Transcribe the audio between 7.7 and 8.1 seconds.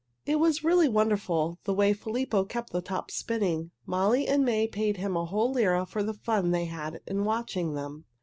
them.